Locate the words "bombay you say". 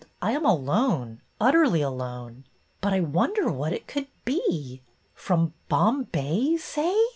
5.69-6.97